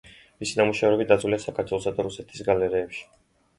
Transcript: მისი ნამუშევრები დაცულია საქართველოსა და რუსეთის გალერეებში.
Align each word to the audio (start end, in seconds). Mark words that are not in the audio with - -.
მისი 0.43 0.55
ნამუშევრები 0.59 1.07
დაცულია 1.11 1.43
საქართველოსა 1.45 1.95
და 2.01 2.09
რუსეთის 2.09 2.45
გალერეებში. 2.51 3.09